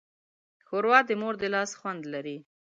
ښوروا 0.67 0.99
د 1.07 1.11
مور 1.21 1.35
د 1.41 1.43
لاس 1.53 1.71
خوند 1.79 2.01
لري. 2.13 2.37